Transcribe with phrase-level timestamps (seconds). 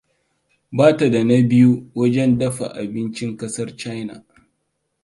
[0.71, 4.25] Ba ta da na biyu wajen dafa abincin kasar China.